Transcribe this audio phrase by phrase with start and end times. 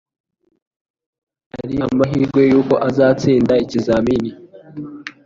[1.53, 4.31] Hari amahirwe yuko azatsinda ikizamini.